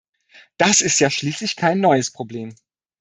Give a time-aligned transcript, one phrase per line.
[0.57, 2.55] Das ist ja schließlich kein neues Problem.